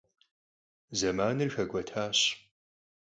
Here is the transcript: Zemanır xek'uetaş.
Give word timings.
Zemanır 0.99 1.49
xek'uetaş. 1.55 2.19